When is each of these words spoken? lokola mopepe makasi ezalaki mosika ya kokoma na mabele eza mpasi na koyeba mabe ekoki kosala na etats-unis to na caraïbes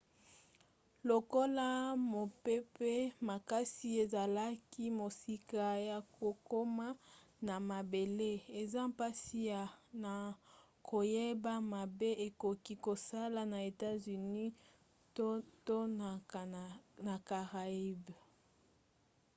lokola 1.09 1.67
mopepe 2.13 2.93
makasi 3.29 3.87
ezalaki 4.03 4.83
mosika 4.99 5.65
ya 5.89 5.97
kokoma 6.15 6.87
na 7.47 7.55
mabele 7.71 8.31
eza 8.61 8.81
mpasi 8.91 9.41
na 10.03 10.13
koyeba 10.87 11.53
mabe 11.73 12.09
ekoki 12.27 12.73
kosala 12.85 13.41
na 13.51 13.57
etats-unis 13.69 14.53
to 15.67 15.77
na 17.09 17.15
caraïbes 17.27 18.21